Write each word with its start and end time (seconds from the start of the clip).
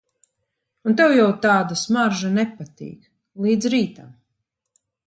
Un 0.91 0.95
tev 1.01 1.13
jau 1.17 1.27
tāda 1.45 1.77
smarža 1.83 2.33
nepatīk. 2.41 3.07
Līdz 3.47 3.73
rītam... 3.77 4.15